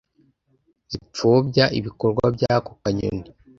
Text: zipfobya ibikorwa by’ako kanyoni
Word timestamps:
zipfobya 0.91 1.65
ibikorwa 1.79 2.25
by’ako 2.35 2.71
kanyoni 2.81 3.27